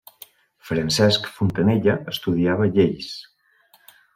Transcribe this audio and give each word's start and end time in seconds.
Francesc 0.69 1.27
Fontanella 1.35 1.97
estudiava 2.15 2.71
lleis. 2.79 3.15